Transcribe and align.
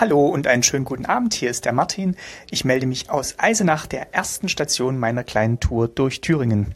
Hallo 0.00 0.28
und 0.28 0.46
einen 0.46 0.62
schönen 0.62 0.84
guten 0.84 1.06
Abend. 1.06 1.34
Hier 1.34 1.50
ist 1.50 1.64
der 1.64 1.72
Martin. 1.72 2.14
Ich 2.52 2.64
melde 2.64 2.86
mich 2.86 3.10
aus 3.10 3.34
Eisenach, 3.38 3.86
der 3.86 4.14
ersten 4.14 4.48
Station 4.48 4.96
meiner 4.96 5.24
kleinen 5.24 5.58
Tour 5.58 5.88
durch 5.88 6.20
Thüringen. 6.20 6.72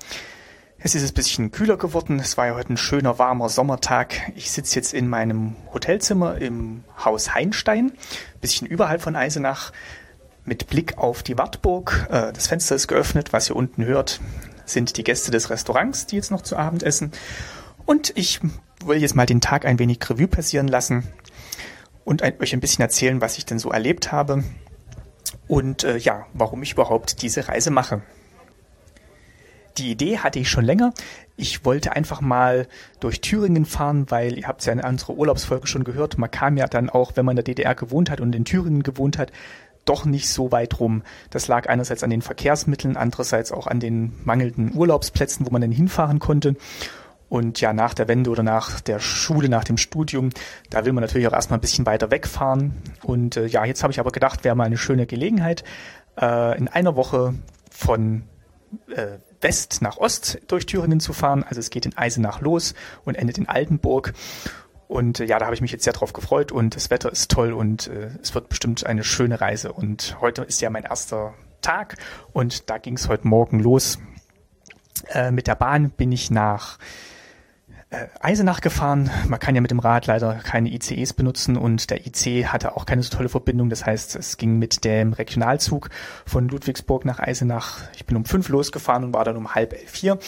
Es 0.78 0.96
ist 0.96 1.08
ein 1.08 1.14
bisschen 1.14 1.52
kühler 1.52 1.76
geworden. 1.76 2.18
Es 2.18 2.36
war 2.36 2.48
ja 2.48 2.56
heute 2.56 2.72
ein 2.72 2.76
schöner, 2.76 3.20
warmer 3.20 3.48
Sommertag. 3.48 4.32
Ich 4.34 4.50
sitze 4.50 4.74
jetzt 4.74 4.92
in 4.92 5.08
meinem 5.08 5.54
Hotelzimmer 5.72 6.38
im 6.38 6.82
Haus 7.04 7.32
Heinstein, 7.32 7.92
bisschen 8.40 8.66
überhalb 8.66 9.02
von 9.02 9.14
Eisenach, 9.14 9.70
mit 10.44 10.66
Blick 10.66 10.98
auf 10.98 11.22
die 11.22 11.38
Wartburg. 11.38 12.08
Äh, 12.10 12.32
das 12.32 12.48
Fenster 12.48 12.74
ist 12.74 12.88
geöffnet. 12.88 13.32
Was 13.32 13.48
ihr 13.48 13.54
unten 13.54 13.84
hört, 13.84 14.20
sind 14.64 14.96
die 14.96 15.04
Gäste 15.04 15.30
des 15.30 15.48
Restaurants, 15.48 16.06
die 16.06 16.16
jetzt 16.16 16.32
noch 16.32 16.42
zu 16.42 16.56
Abend 16.56 16.82
essen. 16.82 17.12
Und 17.86 18.12
ich 18.16 18.40
will 18.84 19.00
jetzt 19.00 19.14
mal 19.14 19.26
den 19.26 19.40
Tag 19.40 19.64
ein 19.64 19.78
wenig 19.78 20.00
Revue 20.10 20.26
passieren 20.26 20.66
lassen 20.66 21.04
und 22.04 22.22
ein, 22.22 22.34
euch 22.40 22.52
ein 22.52 22.60
bisschen 22.60 22.82
erzählen, 22.82 23.20
was 23.20 23.38
ich 23.38 23.46
denn 23.46 23.58
so 23.58 23.70
erlebt 23.70 24.12
habe 24.12 24.44
und 25.48 25.84
äh, 25.84 25.96
ja, 25.96 26.26
warum 26.32 26.62
ich 26.62 26.72
überhaupt 26.72 27.22
diese 27.22 27.48
Reise 27.48 27.70
mache. 27.70 28.02
Die 29.78 29.90
Idee 29.90 30.18
hatte 30.18 30.38
ich 30.38 30.50
schon 30.50 30.64
länger. 30.64 30.92
Ich 31.36 31.64
wollte 31.64 31.92
einfach 31.92 32.20
mal 32.20 32.68
durch 33.00 33.22
Thüringen 33.22 33.64
fahren, 33.64 34.06
weil 34.10 34.38
ihr 34.38 34.46
habt 34.46 34.64
ja 34.66 34.72
in 34.72 34.80
unserer 34.80 35.14
Urlaubsfolge 35.14 35.66
schon 35.66 35.84
gehört, 35.84 36.18
man 36.18 36.30
kam 36.30 36.58
ja 36.58 36.66
dann 36.66 36.90
auch, 36.90 37.12
wenn 37.14 37.24
man 37.24 37.32
in 37.32 37.44
der 37.44 37.54
DDR 37.54 37.74
gewohnt 37.74 38.10
hat 38.10 38.20
und 38.20 38.34
in 38.34 38.44
Thüringen 38.44 38.82
gewohnt 38.82 39.16
hat, 39.16 39.32
doch 39.84 40.04
nicht 40.04 40.28
so 40.28 40.52
weit 40.52 40.78
rum. 40.78 41.02
Das 41.30 41.48
lag 41.48 41.68
einerseits 41.68 42.04
an 42.04 42.10
den 42.10 42.22
Verkehrsmitteln, 42.22 42.96
andererseits 42.96 43.50
auch 43.50 43.66
an 43.66 43.80
den 43.80 44.12
mangelnden 44.24 44.74
Urlaubsplätzen, 44.74 45.46
wo 45.46 45.50
man 45.50 45.62
dann 45.62 45.72
hinfahren 45.72 46.18
konnte. 46.18 46.54
Und 47.32 47.62
ja, 47.62 47.72
nach 47.72 47.94
der 47.94 48.08
Wende 48.08 48.28
oder 48.28 48.42
nach 48.42 48.82
der 48.82 48.98
Schule, 48.98 49.48
nach 49.48 49.64
dem 49.64 49.78
Studium, 49.78 50.28
da 50.68 50.84
will 50.84 50.92
man 50.92 51.00
natürlich 51.00 51.26
auch 51.26 51.32
erstmal 51.32 51.56
ein 51.56 51.62
bisschen 51.62 51.86
weiter 51.86 52.10
wegfahren. 52.10 52.74
Und 53.02 53.38
äh, 53.38 53.46
ja, 53.46 53.64
jetzt 53.64 53.82
habe 53.82 53.90
ich 53.90 54.00
aber 54.00 54.10
gedacht, 54.10 54.44
wäre 54.44 54.54
mal 54.54 54.64
eine 54.64 54.76
schöne 54.76 55.06
Gelegenheit, 55.06 55.64
äh, 56.20 56.58
in 56.58 56.68
einer 56.68 56.94
Woche 56.94 57.32
von 57.70 58.24
äh, 58.94 59.16
West 59.40 59.80
nach 59.80 59.96
Ost 59.96 60.40
durch 60.46 60.66
Thüringen 60.66 61.00
zu 61.00 61.14
fahren. 61.14 61.42
Also 61.42 61.58
es 61.58 61.70
geht 61.70 61.86
in 61.86 61.96
Eisenach 61.96 62.42
los 62.42 62.74
und 63.06 63.14
endet 63.14 63.38
in 63.38 63.48
Altenburg. 63.48 64.12
Und 64.86 65.18
äh, 65.18 65.24
ja, 65.24 65.38
da 65.38 65.46
habe 65.46 65.54
ich 65.54 65.62
mich 65.62 65.72
jetzt 65.72 65.84
sehr 65.84 65.94
drauf 65.94 66.12
gefreut 66.12 66.52
und 66.52 66.76
das 66.76 66.90
Wetter 66.90 67.10
ist 67.10 67.30
toll 67.30 67.54
und 67.54 67.86
äh, 67.86 68.10
es 68.20 68.34
wird 68.34 68.50
bestimmt 68.50 68.84
eine 68.84 69.04
schöne 69.04 69.40
Reise. 69.40 69.72
Und 69.72 70.18
heute 70.20 70.42
ist 70.42 70.60
ja 70.60 70.68
mein 70.68 70.84
erster 70.84 71.32
Tag 71.62 71.96
und 72.34 72.68
da 72.68 72.76
ging 72.76 72.96
es 72.96 73.08
heute 73.08 73.26
Morgen 73.26 73.58
los. 73.58 73.98
Äh, 75.08 75.30
mit 75.30 75.46
der 75.46 75.54
Bahn 75.54 75.88
bin 75.88 76.12
ich 76.12 76.30
nach 76.30 76.78
Eisenach 78.20 78.60
gefahren. 78.60 79.10
Man 79.28 79.38
kann 79.38 79.54
ja 79.54 79.60
mit 79.60 79.70
dem 79.70 79.78
Rad 79.78 80.06
leider 80.06 80.34
keine 80.34 80.70
ICEs 80.70 81.12
benutzen 81.12 81.56
und 81.56 81.90
der 81.90 82.06
IC 82.06 82.46
hatte 82.46 82.76
auch 82.76 82.86
keine 82.86 83.02
so 83.02 83.14
tolle 83.14 83.28
Verbindung. 83.28 83.68
Das 83.68 83.84
heißt, 83.84 84.16
es 84.16 84.38
ging 84.38 84.58
mit 84.58 84.84
dem 84.84 85.12
Regionalzug 85.12 85.90
von 86.24 86.48
Ludwigsburg 86.48 87.04
nach 87.04 87.18
Eisenach. 87.18 87.80
Ich 87.94 88.06
bin 88.06 88.16
um 88.16 88.24
fünf 88.24 88.48
losgefahren 88.48 89.04
und 89.04 89.14
war 89.14 89.24
dann 89.24 89.36
um 89.36 89.54
halb 89.54 89.72
elf 89.74 89.94
hier. 89.94 90.18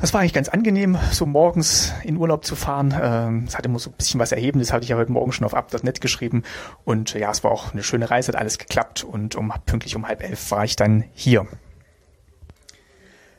Das 0.00 0.14
war 0.14 0.20
eigentlich 0.20 0.32
ganz 0.32 0.48
angenehm, 0.48 0.96
so 1.10 1.26
morgens 1.26 1.92
in 2.04 2.16
Urlaub 2.16 2.44
zu 2.44 2.54
fahren. 2.54 2.94
Ähm, 3.00 3.44
es 3.48 3.56
hatte 3.56 3.68
immer 3.68 3.80
so 3.80 3.90
ein 3.90 3.96
bisschen 3.96 4.20
was 4.20 4.30
erheben. 4.30 4.60
Das 4.60 4.72
hatte 4.72 4.84
ich 4.84 4.90
ja 4.90 4.96
heute 4.96 5.10
Morgen 5.10 5.32
schon 5.32 5.44
auf 5.44 5.54
Up.net 5.54 6.00
geschrieben. 6.00 6.44
Und 6.84 7.14
ja, 7.14 7.30
es 7.30 7.42
war 7.42 7.50
auch 7.50 7.72
eine 7.72 7.82
schöne 7.82 8.08
Reise, 8.08 8.32
hat 8.32 8.40
alles 8.40 8.58
geklappt. 8.58 9.02
Und 9.02 9.34
um 9.34 9.52
pünktlich 9.66 9.96
um 9.96 10.06
halb 10.06 10.22
elf 10.22 10.50
war 10.52 10.64
ich 10.64 10.76
dann 10.76 11.04
hier. 11.14 11.46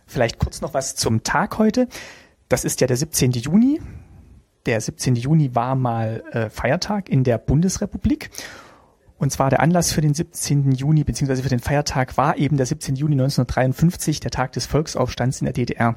Vielleicht 0.06 0.40
kurz 0.40 0.60
noch 0.60 0.74
was 0.74 0.96
zum 0.96 1.24
Tag 1.24 1.60
heute. 1.60 1.88
Das 2.50 2.66
ist 2.66 2.82
ja 2.82 2.88
der 2.88 2.98
17. 2.98 3.32
Juni. 3.32 3.80
Der 4.66 4.82
17. 4.82 5.16
Juni 5.16 5.56
war 5.56 5.76
mal 5.76 6.22
äh, 6.32 6.50
Feiertag 6.50 7.08
in 7.08 7.24
der 7.24 7.38
Bundesrepublik. 7.38 8.30
Und 9.20 9.32
zwar 9.32 9.52
der 9.52 9.60
Anlass 9.60 9.92
für 9.92 10.02
den 10.02 10.16
17. 10.16 10.72
Juni 10.72 11.04
beziehungsweise 11.04 11.44
für 11.44 11.50
den 11.50 11.60
Feiertag 11.60 12.18
war 12.18 12.38
eben 12.38 12.58
der 12.58 12.66
17. 12.66 12.96
Juni 12.96 13.14
1953, 13.14 14.20
der 14.20 14.32
Tag 14.32 14.54
des 14.54 14.66
Volksaufstands 14.66 15.42
in 15.42 15.46
der 15.46 15.54
DDR, 15.54 15.96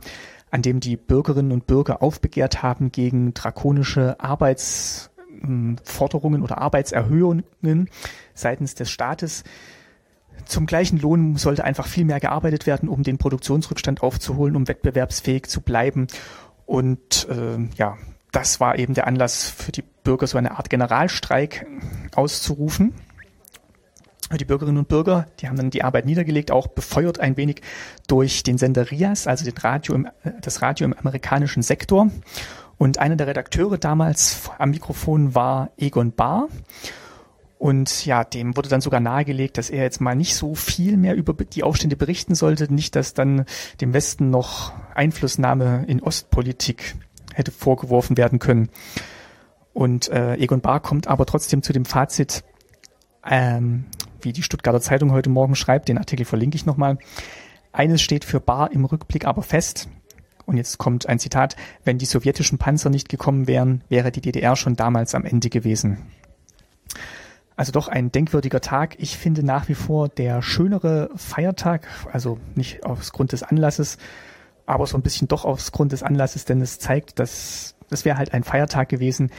an 0.51 0.61
dem 0.61 0.81
die 0.81 0.99
Bürgerinnen 0.99 1.53
und 1.53 1.67
Bürger 1.67 2.03
aufbegehrt 2.03 2.62
haben 2.62 2.93
gegen 2.93 3.33
drakonische 3.33 4.21
Arbeitsforderungen 4.21 6.43
oder 6.43 6.59
Arbeitserhöhungen 6.59 7.89
seitens 8.35 8.75
des 8.75 8.91
Staates. 8.91 9.45
Zum 10.44 10.66
gleichen 10.66 10.98
Lohn 10.98 11.37
sollte 11.37 11.65
einfach 11.65 11.87
viel 11.87 12.04
mehr 12.04 12.20
gearbeitet 12.20 12.66
werden, 12.66 12.88
um 12.88 13.03
den 13.03 13.19
Produktionsrückstand 13.19 14.03
aufzuholen, 14.03 14.56
um 14.56 14.69
wettbewerbsfähig 14.69 15.44
zu 15.47 15.60
bleiben. 15.60 16.06
Und 16.66 17.28
äh, 17.31 17.69
ja, 17.76 17.97
das 18.32 18.60
war 18.60 18.78
eben 18.78 18.94
der 18.94 19.06
Anlass 19.06 19.48
für 19.48 19.72
die 19.72 19.84
Bürger, 20.04 20.26
so 20.26 20.38
eine 20.38 20.53
Art 20.53 20.70
Generalstreik 20.70 21.66
auszurufen. 22.15 22.94
Die 24.38 24.47
Bürgerinnen 24.47 24.78
und 24.78 24.88
Bürger, 24.88 25.26
die 25.41 25.48
haben 25.48 25.56
dann 25.56 25.69
die 25.69 25.84
Arbeit 25.84 26.06
niedergelegt, 26.06 26.50
auch 26.50 26.66
befeuert 26.66 27.20
ein 27.20 27.37
wenig 27.37 27.60
durch 28.06 28.43
den 28.43 28.56
Sender 28.56 28.91
RIAS, 28.91 29.26
also 29.26 29.44
den 29.44 29.59
Radio 29.59 29.94
im, 29.94 30.09
das 30.41 30.62
Radio 30.62 30.87
im 30.87 30.94
amerikanischen 30.94 31.62
Sektor. 31.62 32.10
Und 32.78 32.99
einer 32.99 33.16
der 33.16 33.26
Redakteure 33.26 33.76
damals 33.76 34.50
am 34.59 34.70
Mikrofon 34.70 35.34
war 35.34 35.70
Egon 35.76 36.12
Bahr. 36.12 36.49
Und 37.62 38.06
ja, 38.06 38.25
dem 38.25 38.56
wurde 38.56 38.69
dann 38.69 38.81
sogar 38.81 38.99
nahegelegt, 38.99 39.56
dass 39.56 39.71
er 39.71 39.84
jetzt 39.84 40.00
mal 40.00 40.17
nicht 40.17 40.34
so 40.34 40.56
viel 40.56 40.97
mehr 40.97 41.15
über 41.15 41.33
die 41.33 41.62
Aufstände 41.62 41.95
berichten 41.95 42.34
sollte, 42.34 42.75
nicht, 42.75 42.97
dass 42.97 43.15
dann 43.15 43.45
dem 43.81 43.95
Westen 43.95 44.31
noch 44.31 44.73
Einflussnahme 44.97 45.84
in 45.87 46.03
Ostpolitik 46.03 46.97
hätte 47.33 47.53
vorgeworfen 47.53 48.17
werden 48.17 48.41
können. 48.41 48.69
Und 49.73 50.09
äh, 50.09 50.34
Egon 50.39 50.61
Bahr 50.61 50.81
kommt 50.81 51.06
aber 51.06 51.25
trotzdem 51.25 51.62
zu 51.62 51.73
dem 51.73 51.84
Fazit, 51.84 52.43
ähm, 53.25 53.84
wie 54.21 54.33
die 54.33 54.43
Stuttgarter 54.43 54.81
Zeitung 54.81 55.12
heute 55.12 55.31
Morgen 55.31 55.55
schreibt, 55.55 55.89
den 55.89 55.99
Artikel 55.99 56.27
verlinke 56.27 56.56
ich 56.56 56.67
nochmal. 56.67 56.99
Eines 57.71 58.03
steht 58.03 58.25
für 58.25 58.41
Bahr 58.41 58.73
im 58.73 58.84
Rückblick 58.84 59.25
aber 59.25 59.44
fest, 59.44 59.89
und 60.47 60.56
jetzt 60.56 60.79
kommt 60.79 61.09
ein 61.09 61.21
Zitat, 61.21 61.55
wenn 61.84 61.99
die 61.99 62.06
sowjetischen 62.06 62.59
Panzer 62.59 62.91
nicht 62.91 63.09
gekommen 63.09 63.47
wären, 63.47 63.84
wäre 63.89 64.11
die 64.11 64.21
DDR 64.21 64.56
schon 64.56 64.75
damals 64.75 65.15
am 65.15 65.25
Ende 65.25 65.49
gewesen. 65.49 65.99
Also 67.57 67.73
doch 67.73 67.89
ein 67.89 68.11
denkwürdiger 68.11 68.61
Tag. 68.61 68.97
Ich 68.99 69.17
finde 69.17 69.43
nach 69.45 69.69
wie 69.69 69.75
vor 69.75 70.09
der 70.09 70.43
schönere 70.43 71.11
Feiertag, 71.17 71.87
also 72.13 72.39
nicht 72.55 72.85
aus 72.85 73.13
Grund 73.13 73.33
des 73.33 73.43
Anlasses, 73.43 73.99
aber 74.67 74.87
so 74.87 74.97
ein 74.97 75.03
bisschen 75.03 75.29
doch 75.29 75.45
aus 75.45 75.73
Grund 75.73 75.93
des 75.93 76.03
Anlasses, 76.03 76.45
denn 76.45 76.61
es 76.61 76.79
zeigt, 76.79 77.19
dass 77.19 77.75
das 77.91 78.05
wäre 78.05 78.17
halt 78.17 78.33
ein 78.33 78.43
Feiertag 78.43 78.89
gewesen, 78.89 79.31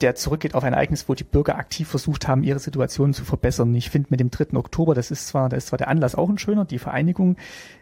der 0.00 0.16
zurückgeht 0.16 0.54
auf 0.54 0.64
ein 0.64 0.72
Ereignis, 0.72 1.08
wo 1.08 1.14
die 1.14 1.24
Bürger 1.24 1.56
aktiv 1.56 1.88
versucht 1.88 2.26
haben, 2.26 2.42
ihre 2.42 2.58
Situation 2.58 3.14
zu 3.14 3.24
verbessern. 3.24 3.74
Ich 3.74 3.90
finde 3.90 4.08
mit 4.10 4.20
dem 4.20 4.30
3. 4.30 4.56
Oktober, 4.56 4.94
das 4.94 5.10
ist 5.10 5.28
zwar, 5.28 5.48
da 5.48 5.56
ist 5.56 5.68
zwar 5.68 5.76
der 5.76 5.88
Anlass 5.88 6.14
auch 6.14 6.28
ein 6.28 6.38
schöner, 6.38 6.64
die 6.64 6.78
Vereinigung 6.78 7.36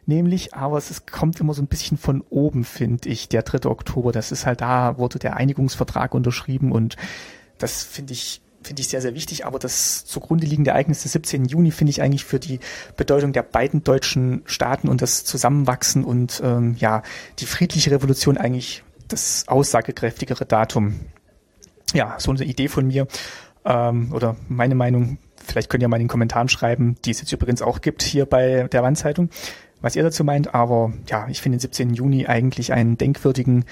nämlich, 0.05 0.55
aber 0.55 0.77
es 0.77 0.91
ist, 0.91 1.11
kommt 1.11 1.41
immer 1.41 1.55
so 1.55 1.63
ein 1.63 1.69
bisschen 1.69 1.97
von 1.97 2.21
oben, 2.29 2.65
finde 2.65 3.09
ich, 3.09 3.29
der 3.29 3.43
3. 3.43 3.69
Oktober. 3.69 4.13
Das 4.13 4.31
ist 4.31 4.45
halt 4.45 4.61
da, 4.61 4.99
wurde 4.99 5.19
der 5.19 5.37
Einigungsvertrag 5.37 6.15
unterschrieben 6.15 6.71
und 6.71 6.97
das 7.59 7.83
finde 7.83 8.13
ich 8.13 8.42
finde 8.63 8.81
ich 8.81 8.89
sehr, 8.89 9.01
sehr 9.01 9.15
wichtig, 9.15 9.47
aber 9.47 9.59
das 9.59 10.05
zugrunde 10.05 10.47
liegende 10.47 10.71
Ereignis 10.71 11.03
des 11.03 11.13
17. 11.13 11.47
Juni 11.47 11.71
finde 11.71 11.91
ich 11.91 12.03
eigentlich 12.03 12.25
für 12.25 12.39
die 12.39 12.61
Bedeutung 12.97 13.33
der 13.33 13.43
beiden 13.43 13.85
deutschen 13.85 14.43
Staaten 14.47 14.89
und 14.89 15.03
das 15.03 15.25
Zusammenwachsen 15.25 16.05
und 16.05 16.41
ähm, 16.45 16.77
ja, 16.79 17.03
die 17.39 17.47
friedliche 17.47 17.91
Revolution 17.91 18.39
eigentlich 18.39 18.83
das 19.09 19.47
aussagekräftigere 19.49 20.47
Datum. 20.47 21.01
Ja, 21.93 22.17
so 22.19 22.31
eine 22.31 22.45
Idee 22.45 22.69
von 22.69 22.87
mir 22.87 23.07
ähm, 23.65 24.13
oder 24.13 24.37
meine 24.49 24.75
Meinung, 24.75 25.19
vielleicht 25.45 25.69
könnt 25.69 25.83
ihr 25.83 25.89
mal 25.89 25.97
in 25.97 26.05
den 26.05 26.09
Kommentaren 26.09 26.49
schreiben, 26.49 26.97
die 27.05 27.11
es 27.11 27.21
jetzt 27.21 27.33
übrigens 27.33 27.63
auch 27.63 27.81
gibt 27.81 28.03
hier 28.03 28.27
bei 28.27 28.69
der 28.73 28.83
Wandzeitung, 28.83 29.29
was 29.81 29.97
ihr 29.97 30.03
dazu 30.03 30.25
meint, 30.25 30.55
aber 30.55 30.93
ja, 31.09 31.27
ich 31.29 31.43
finde 31.43 31.59
den 31.59 31.63
17. 31.63 31.95
Juni 31.95 32.27
eigentlich 32.27 32.73
einen 32.73 32.97
denkwürdigen 32.97 33.65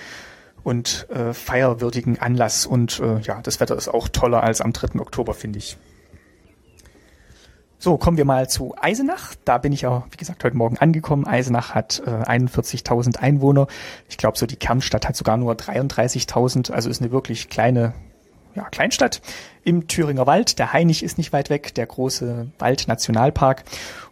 und 0.62 1.08
äh, 1.10 1.32
feierwürdigen 1.32 2.18
Anlass. 2.18 2.66
Und 2.66 3.00
äh, 3.00 3.20
ja, 3.20 3.40
das 3.42 3.60
Wetter 3.60 3.76
ist 3.76 3.88
auch 3.88 4.08
toller 4.08 4.42
als 4.42 4.60
am 4.60 4.72
3. 4.72 5.00
Oktober, 5.00 5.34
finde 5.34 5.58
ich. 5.58 5.76
So, 7.82 7.96
kommen 7.96 8.18
wir 8.18 8.26
mal 8.26 8.48
zu 8.50 8.74
Eisenach. 8.78 9.34
Da 9.46 9.56
bin 9.56 9.72
ich 9.72 9.82
ja, 9.82 10.04
wie 10.10 10.16
gesagt, 10.18 10.44
heute 10.44 10.56
Morgen 10.56 10.76
angekommen. 10.76 11.26
Eisenach 11.26 11.74
hat 11.74 12.02
äh, 12.04 12.10
41.000 12.10 13.16
Einwohner. 13.16 13.68
Ich 14.06 14.18
glaube, 14.18 14.36
so 14.36 14.44
die 14.44 14.56
Kernstadt 14.56 15.08
hat 15.08 15.16
sogar 15.16 15.38
nur 15.38 15.54
33.000. 15.54 16.72
Also 16.72 16.90
ist 16.90 17.00
eine 17.00 17.10
wirklich 17.10 17.48
kleine 17.48 17.94
ja, 18.54 18.68
Kleinstadt 18.68 19.22
im 19.64 19.88
Thüringer 19.88 20.26
Wald. 20.26 20.58
Der 20.58 20.74
Hainich 20.74 21.02
ist 21.02 21.16
nicht 21.16 21.32
weit 21.32 21.48
weg, 21.48 21.74
der 21.74 21.86
große 21.86 22.48
Wald-Nationalpark 22.58 23.64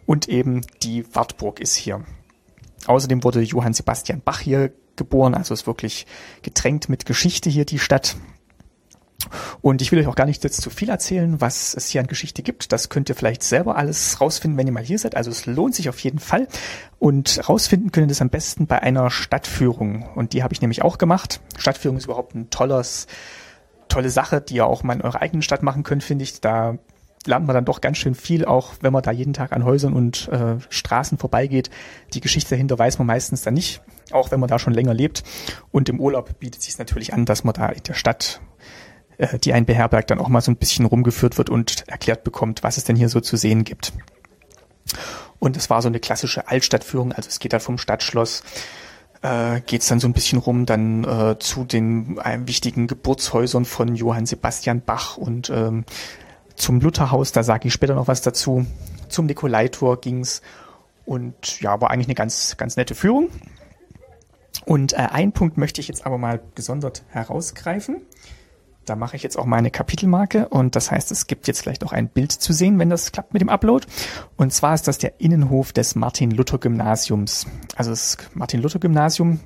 und 0.07 0.27
eben 0.27 0.61
die 0.81 1.05
Wartburg 1.13 1.59
ist 1.59 1.75
hier. 1.75 2.03
Außerdem 2.87 3.23
wurde 3.23 3.41
Johann 3.41 3.73
Sebastian 3.73 4.21
Bach 4.23 4.39
hier 4.39 4.71
geboren, 4.99 5.33
also 5.33 5.55
ist 5.55 5.65
wirklich 5.65 6.05
getränkt 6.43 6.89
mit 6.89 7.07
Geschichte 7.07 7.49
hier 7.49 7.65
die 7.65 7.79
Stadt. 7.79 8.15
Und 9.61 9.81
ich 9.81 9.91
will 9.91 9.99
euch 9.99 10.07
auch 10.07 10.15
gar 10.15 10.25
nicht 10.25 10.43
jetzt 10.43 10.61
zu 10.61 10.69
viel 10.69 10.89
erzählen, 10.89 11.41
was 11.41 11.73
es 11.73 11.89
hier 11.89 12.01
an 12.01 12.07
Geschichte 12.07 12.41
gibt. 12.41 12.71
Das 12.71 12.89
könnt 12.89 13.09
ihr 13.09 13.15
vielleicht 13.15 13.43
selber 13.43 13.75
alles 13.75 14.21
rausfinden, 14.21 14.57
wenn 14.57 14.67
ihr 14.67 14.73
mal 14.73 14.83
hier 14.83 14.97
seid. 14.97 15.15
Also 15.15 15.29
es 15.29 15.45
lohnt 15.45 15.75
sich 15.75 15.89
auf 15.89 15.99
jeden 15.99 16.19
Fall. 16.19 16.47
Und 16.99 17.49
rausfinden 17.49 17.91
könnt 17.91 18.05
ihr 18.05 18.09
das 18.09 18.21
am 18.21 18.29
besten 18.29 18.67
bei 18.67 18.81
einer 18.81 19.09
Stadtführung. 19.09 20.07
Und 20.15 20.33
die 20.33 20.43
habe 20.43 20.53
ich 20.53 20.61
nämlich 20.61 20.83
auch 20.83 20.97
gemacht. 20.97 21.41
Stadtführung 21.57 21.97
ist 21.97 22.05
überhaupt 22.05 22.35
ein 22.35 22.49
tolles 22.49 23.07
tolle 23.89 24.09
Sache, 24.09 24.39
die 24.39 24.55
ihr 24.55 24.67
auch 24.67 24.83
mal 24.83 24.93
in 24.93 25.01
eurer 25.01 25.21
eigenen 25.21 25.41
Stadt 25.41 25.63
machen 25.63 25.83
könnt, 25.83 26.03
finde 26.03 26.23
ich. 26.23 26.39
Da 26.39 26.77
lernt 27.25 27.45
man 27.45 27.53
dann 27.53 27.65
doch 27.65 27.81
ganz 27.81 27.97
schön 27.97 28.15
viel, 28.15 28.45
auch 28.45 28.73
wenn 28.81 28.93
man 28.93 29.03
da 29.03 29.11
jeden 29.11 29.33
Tag 29.33 29.51
an 29.51 29.63
Häusern 29.63 29.93
und 29.93 30.27
äh, 30.29 30.55
Straßen 30.69 31.17
vorbeigeht. 31.17 31.69
Die 32.13 32.21
Geschichte 32.21 32.51
dahinter 32.51 32.79
weiß 32.79 32.97
man 32.97 33.07
meistens 33.07 33.41
dann 33.41 33.53
nicht, 33.53 33.81
auch 34.11 34.31
wenn 34.31 34.39
man 34.39 34.49
da 34.49 34.59
schon 34.59 34.73
länger 34.73 34.93
lebt. 34.93 35.23
Und 35.71 35.89
im 35.89 35.99
Urlaub 35.99 36.39
bietet 36.39 36.61
sich 36.61 36.77
natürlich 36.77 37.13
an, 37.13 37.25
dass 37.25 37.43
man 37.43 37.53
da 37.53 37.69
in 37.69 37.83
der 37.83 37.93
Stadt, 37.93 38.41
äh, 39.17 39.37
die 39.39 39.53
einen 39.53 39.65
beherbergt, 39.65 40.11
dann 40.11 40.19
auch 40.19 40.29
mal 40.29 40.41
so 40.41 40.51
ein 40.51 40.57
bisschen 40.57 40.85
rumgeführt 40.85 41.37
wird 41.37 41.49
und 41.49 41.87
erklärt 41.87 42.23
bekommt, 42.23 42.63
was 42.63 42.77
es 42.77 42.85
denn 42.85 42.95
hier 42.95 43.09
so 43.09 43.19
zu 43.19 43.35
sehen 43.35 43.63
gibt. 43.63 43.93
Und 45.39 45.57
es 45.57 45.69
war 45.69 45.81
so 45.81 45.87
eine 45.87 45.99
klassische 45.99 46.47
Altstadtführung, 46.47 47.11
also 47.11 47.27
es 47.27 47.39
geht 47.39 47.53
da 47.53 47.59
vom 47.59 47.77
Stadtschloss 47.77 48.43
äh, 49.21 49.61
geht 49.61 49.81
es 49.81 49.87
dann 49.87 49.99
so 49.99 50.07
ein 50.07 50.13
bisschen 50.13 50.39
rum 50.39 50.65
dann 50.65 51.03
äh, 51.03 51.37
zu 51.39 51.65
den 51.65 52.17
äh, 52.19 52.39
wichtigen 52.45 52.87
Geburtshäusern 52.87 53.65
von 53.65 53.95
Johann 53.95 54.25
Sebastian 54.25 54.81
Bach 54.81 55.17
und 55.17 55.49
ähm, 55.49 55.83
zum 56.59 56.79
Lutherhaus, 56.81 57.31
da 57.31 57.43
sage 57.43 57.67
ich 57.67 57.73
später 57.73 57.95
noch 57.95 58.07
was 58.07 58.21
dazu. 58.21 58.65
Zum 59.07 59.25
Nikolaitor 59.25 59.99
ging's 59.99 60.41
und 61.05 61.59
ja, 61.61 61.81
war 61.81 61.89
eigentlich 61.89 62.07
eine 62.07 62.15
ganz, 62.15 62.57
ganz 62.57 62.75
nette 62.75 62.93
Führung. 62.93 63.29
Und 64.65 64.93
äh, 64.93 64.97
einen 64.97 65.31
Punkt 65.31 65.57
möchte 65.57 65.81
ich 65.81 65.87
jetzt 65.87 66.05
aber 66.05 66.17
mal 66.17 66.39
gesondert 66.53 67.03
herausgreifen. 67.09 68.01
Da 68.85 68.95
mache 68.95 69.15
ich 69.15 69.23
jetzt 69.23 69.37
auch 69.37 69.45
meine 69.45 69.71
Kapitelmarke 69.71 70.49
und 70.49 70.75
das 70.75 70.91
heißt, 70.91 71.11
es 71.11 71.27
gibt 71.27 71.47
jetzt 71.47 71.61
vielleicht 71.61 71.83
auch 71.83 71.91
ein 71.91 72.09
Bild 72.09 72.31
zu 72.31 72.53
sehen, 72.53 72.79
wenn 72.79 72.89
das 72.89 73.11
klappt 73.11 73.33
mit 73.33 73.41
dem 73.41 73.49
Upload. 73.49 73.85
Und 74.35 74.51
zwar 74.51 74.73
ist 74.73 74.87
das 74.87 74.97
der 74.97 75.19
Innenhof 75.19 75.73
des 75.73 75.95
Martin-Luther-Gymnasiums. 75.95 77.45
Also 77.75 77.91
das 77.91 78.17
Martin-Luther-Gymnasium 78.33 79.39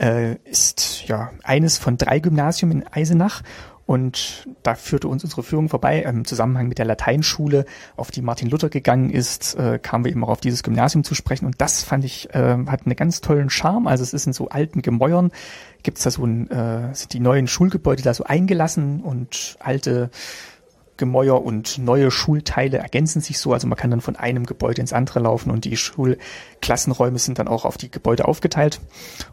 äh, 0.00 0.34
ist 0.44 1.06
ja 1.06 1.30
eines 1.42 1.78
von 1.78 1.96
drei 1.96 2.18
Gymnasien 2.18 2.70
in 2.70 2.86
Eisenach 2.88 3.42
und 3.86 4.48
da 4.64 4.74
führte 4.74 5.06
uns 5.06 5.22
unsere 5.22 5.44
Führung 5.44 5.68
vorbei. 5.68 6.02
Im 6.02 6.24
Zusammenhang 6.24 6.66
mit 6.66 6.78
der 6.78 6.84
Lateinschule, 6.84 7.64
auf 7.96 8.10
die 8.10 8.20
Martin 8.20 8.50
Luther 8.50 8.68
gegangen 8.68 9.10
ist, 9.10 9.54
äh, 9.54 9.78
kamen 9.80 10.04
wir 10.04 10.10
eben 10.10 10.24
auch 10.24 10.28
auf 10.28 10.40
dieses 10.40 10.64
Gymnasium 10.64 11.04
zu 11.04 11.14
sprechen. 11.14 11.46
Und 11.46 11.60
das 11.60 11.84
fand 11.84 12.04
ich, 12.04 12.34
äh, 12.34 12.56
hat 12.66 12.84
einen 12.84 12.96
ganz 12.96 13.20
tollen 13.20 13.48
Charme. 13.48 13.86
Also 13.86 14.02
es 14.02 14.12
ist 14.12 14.26
in 14.26 14.32
so 14.32 14.48
alten 14.48 14.82
Gemäuern, 14.82 15.30
gibt's 15.84 16.02
da 16.02 16.10
so 16.10 16.24
ein, 16.24 16.50
äh, 16.50 16.94
sind 16.94 17.12
die 17.12 17.20
neuen 17.20 17.46
Schulgebäude 17.46 18.02
da 18.02 18.12
so 18.12 18.24
eingelassen 18.24 19.00
und 19.02 19.56
alte 19.60 20.10
Gemäuer 20.96 21.44
und 21.44 21.78
neue 21.78 22.10
Schulteile 22.10 22.78
ergänzen 22.78 23.20
sich 23.20 23.38
so. 23.38 23.52
Also 23.52 23.66
man 23.66 23.76
kann 23.76 23.90
dann 23.90 24.00
von 24.00 24.16
einem 24.16 24.46
Gebäude 24.46 24.80
ins 24.80 24.92
andere 24.92 25.20
laufen 25.20 25.50
und 25.50 25.64
die 25.64 25.76
Schulklassenräume 25.76 27.18
sind 27.18 27.38
dann 27.38 27.48
auch 27.48 27.64
auf 27.64 27.76
die 27.76 27.90
Gebäude 27.90 28.26
aufgeteilt. 28.26 28.80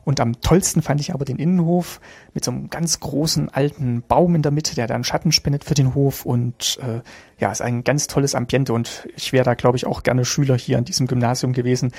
Und 0.04 0.20
am 0.20 0.42
tollsten 0.42 0.82
fand 0.82 1.02
ich 1.02 1.14
aber 1.14 1.26
den 1.26 1.38
Innenhof 1.38 2.02
mit 2.34 2.44
so 2.44 2.52
einem 2.52 2.70
ganz 2.70 3.00
großen 3.00 3.50
alten 3.50 4.04
Baum 4.08 4.36
in 4.36 4.42
der 4.42 4.52
Mitte, 4.52 4.76
der 4.76 4.88
dann 4.88 5.04
Schatten 5.04 5.32
spendet 5.32 5.64
für 5.64 5.74
den 5.74 5.96
Hof 5.96 6.26
und 6.26 6.80
äh, 6.82 7.02
ja, 7.40 7.52
ist 7.52 7.62
ein 7.62 7.84
ganz 7.84 8.08
tolles 8.08 8.36
Ambiente 8.36 8.74
und 8.74 9.08
ich 9.16 9.34
wäre 9.34 9.46
da, 9.46 9.54
glaube 9.54 9.78
ich, 9.78 9.86
auch 9.86 10.04
gerne 10.04 10.26
Schüler 10.26 10.58
hier 10.58 10.78
an 10.78 10.86
diesem 10.86 11.08
Gymnasium 11.08 11.54
gewesen. 11.54 11.92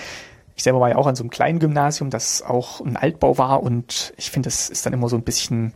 Ich 0.56 0.62
selber 0.62 0.80
war 0.80 0.90
ja 0.90 0.96
auch 0.96 1.06
an 1.06 1.16
so 1.16 1.22
einem 1.22 1.30
kleinen 1.30 1.58
Gymnasium, 1.58 2.10
das 2.10 2.42
auch 2.42 2.80
ein 2.80 2.96
Altbau 2.96 3.38
war 3.38 3.62
und 3.62 4.12
ich 4.16 4.30
finde, 4.30 4.46
das 4.46 4.68
ist 4.68 4.86
dann 4.86 4.92
immer 4.92 5.08
so 5.08 5.16
ein 5.16 5.22
bisschen, 5.22 5.72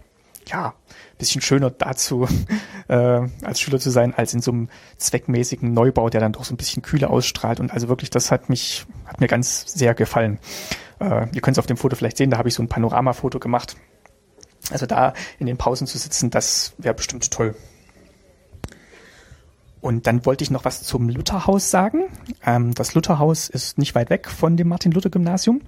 ja, 0.49 0.75
bisschen 1.19 1.41
schöner 1.41 1.71
dazu, 1.71 2.27
äh, 2.89 2.95
als 2.95 3.61
Schüler 3.61 3.79
zu 3.79 3.91
sein, 3.91 4.15
als 4.15 4.35
in 4.35 4.41
so 4.41 4.53
einem 4.53 4.69
zweckmäßigen 4.97 5.73
Neubau, 5.73 6.11
der 6.11 6.21
dann 6.21 6.33
doch 6.33 6.45
so 6.45 6.55
ein 6.55 6.57
bisschen 6.57 6.83
Kühle 6.83 7.11
ausstrahlt. 7.11 7.61
Und 7.61 7.73
also 7.73 7.89
wirklich, 7.89 8.11
das 8.11 8.31
hat 8.31 8.49
mich, 8.49 8.87
hat 9.07 9.21
mir 9.21 9.29
ganz 9.29 9.67
sehr 9.73 9.95
gefallen. 9.95 10.39
Äh, 11.01 11.27
ihr 11.33 11.41
könnt 11.41 11.57
es 11.57 11.59
auf 11.59 11.67
dem 11.67 11.77
Foto 11.77 11.97
vielleicht 11.97 12.17
sehen, 12.17 12.31
da 12.31 12.39
habe 12.39 12.49
ich 12.49 12.55
so 12.55 12.63
ein 12.63 12.69
Panoramafoto 12.69 13.39
gemacht. 13.39 13.77
Also 14.71 14.87
da 14.87 15.15
in 15.39 15.47
den 15.47 15.57
Pausen 15.57 15.87
zu 15.87 15.99
sitzen, 15.99 16.31
das 16.31 16.75
wäre 16.79 16.95
bestimmt 16.95 17.31
toll. 17.31 17.55
Und 19.81 20.07
dann 20.07 20.27
wollte 20.27 20.43
ich 20.43 20.51
noch 20.51 20.65
was 20.65 20.83
zum 20.83 21.09
Lutherhaus 21.09 21.71
sagen. 21.71 22.05
Ähm, 22.45 22.75
das 22.75 22.95
Lutherhaus 22.95 23.49
ist 23.49 23.79
nicht 23.79 23.95
weit 23.95 24.11
weg 24.11 24.29
von 24.29 24.57
dem 24.57 24.69
Martin-Luther-Gymnasium. 24.69 25.61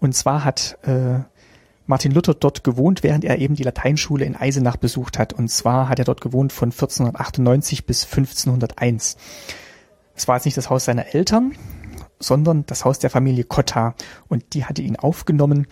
Und 0.00 0.14
zwar 0.14 0.44
hat 0.44 0.78
äh, 0.82 1.20
Martin 1.86 2.12
Luther 2.12 2.34
dort 2.34 2.64
gewohnt, 2.64 3.02
während 3.02 3.24
er 3.24 3.38
eben 3.38 3.56
die 3.56 3.62
Lateinschule 3.62 4.24
in 4.24 4.36
Eisenach 4.36 4.76
besucht 4.76 5.18
hat. 5.18 5.32
Und 5.32 5.48
zwar 5.48 5.88
hat 5.88 5.98
er 5.98 6.06
dort 6.06 6.22
gewohnt 6.22 6.52
von 6.52 6.70
1498 6.70 7.84
bis 7.84 8.04
1501. 8.04 9.16
Es 10.14 10.26
war 10.26 10.36
jetzt 10.36 10.46
nicht 10.46 10.56
das 10.56 10.70
Haus 10.70 10.86
seiner 10.86 11.14
Eltern, 11.14 11.52
sondern 12.18 12.64
das 12.66 12.84
Haus 12.84 12.98
der 13.00 13.10
Familie 13.10 13.44
Cotta. 13.44 13.94
Und 14.28 14.54
die 14.54 14.64
hatte 14.64 14.80
ihn 14.80 14.96
aufgenommen, 14.96 15.66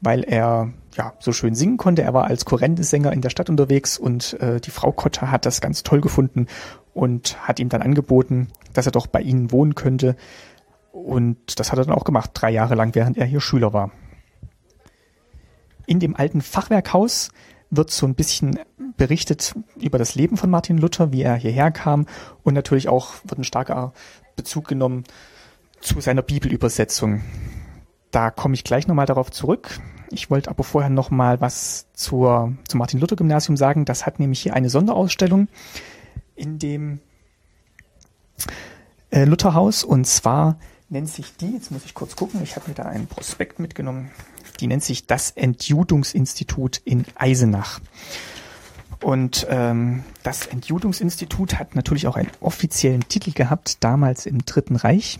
weil 0.00 0.24
er 0.24 0.72
ja 0.94 1.14
so 1.20 1.32
schön 1.32 1.54
singen 1.54 1.78
konnte. 1.78 2.02
Er 2.02 2.12
war 2.12 2.26
als 2.26 2.44
Korrendesänger 2.44 3.12
in 3.12 3.22
der 3.22 3.30
Stadt 3.30 3.48
unterwegs 3.48 3.96
und 3.96 4.38
äh, 4.40 4.60
die 4.60 4.70
Frau 4.70 4.92
Cotta 4.92 5.30
hat 5.30 5.46
das 5.46 5.62
ganz 5.62 5.82
toll 5.82 6.02
gefunden 6.02 6.46
und 6.92 7.48
hat 7.48 7.60
ihm 7.60 7.70
dann 7.70 7.82
angeboten, 7.82 8.48
dass 8.74 8.86
er 8.86 8.92
doch 8.92 9.06
bei 9.06 9.22
ihnen 9.22 9.52
wohnen 9.52 9.74
könnte. 9.74 10.16
Und 10.92 11.58
das 11.58 11.72
hat 11.72 11.78
er 11.78 11.84
dann 11.86 11.94
auch 11.94 12.04
gemacht, 12.04 12.30
drei 12.34 12.50
Jahre 12.50 12.74
lang, 12.74 12.94
während 12.94 13.16
er 13.16 13.26
hier 13.26 13.40
Schüler 13.40 13.72
war 13.72 13.90
in 15.86 16.00
dem 16.00 16.16
alten 16.16 16.40
Fachwerkhaus 16.40 17.30
wird 17.70 17.90
so 17.90 18.06
ein 18.06 18.14
bisschen 18.14 18.58
berichtet 18.96 19.54
über 19.76 19.98
das 19.98 20.14
Leben 20.14 20.36
von 20.36 20.50
Martin 20.50 20.78
Luther, 20.78 21.12
wie 21.12 21.22
er 21.22 21.34
hierher 21.36 21.70
kam 21.70 22.06
und 22.42 22.54
natürlich 22.54 22.88
auch 22.88 23.14
wird 23.24 23.38
ein 23.38 23.44
starker 23.44 23.92
Bezug 24.36 24.68
genommen 24.68 25.04
zu 25.80 26.00
seiner 26.00 26.22
Bibelübersetzung. 26.22 27.22
Da 28.10 28.30
komme 28.30 28.54
ich 28.54 28.64
gleich 28.64 28.86
nochmal 28.86 29.06
darauf 29.06 29.30
zurück. 29.30 29.80
Ich 30.10 30.30
wollte 30.30 30.50
aber 30.50 30.64
vorher 30.64 30.90
nochmal 30.90 31.40
was 31.40 31.86
zur, 31.92 32.54
zum 32.68 32.78
Martin 32.78 33.00
Luther 33.00 33.16
Gymnasium 33.16 33.56
sagen. 33.56 33.84
Das 33.84 34.06
hat 34.06 34.20
nämlich 34.20 34.40
hier 34.40 34.54
eine 34.54 34.70
Sonderausstellung 34.70 35.48
in 36.34 36.58
dem 36.58 37.00
äh, 39.10 39.24
Lutherhaus 39.24 39.84
und 39.84 40.06
zwar 40.06 40.58
nennt 40.88 41.08
sich 41.08 41.36
die, 41.36 41.52
jetzt 41.52 41.70
muss 41.70 41.84
ich 41.84 41.94
kurz 41.94 42.14
gucken, 42.14 42.40
ich 42.42 42.54
habe 42.56 42.68
mir 42.68 42.74
da 42.74 42.84
einen 42.84 43.08
Prospekt 43.08 43.58
mitgenommen, 43.58 44.10
die 44.60 44.66
nennt 44.66 44.84
sich 44.84 45.06
das 45.06 45.30
Entjudungsinstitut 45.30 46.80
in 46.84 47.04
Eisenach. 47.14 47.80
Und 49.02 49.46
ähm, 49.50 50.04
das 50.22 50.46
Entjudungsinstitut 50.46 51.58
hat 51.58 51.74
natürlich 51.74 52.06
auch 52.06 52.16
einen 52.16 52.30
offiziellen 52.40 53.06
Titel 53.08 53.32
gehabt, 53.32 53.84
damals 53.84 54.26
im 54.26 54.44
Dritten 54.44 54.76
Reich. 54.76 55.18